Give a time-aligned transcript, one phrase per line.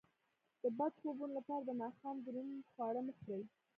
[0.61, 3.43] د بد خوبونو لپاره د ماښام دروند خواړه مه خورئ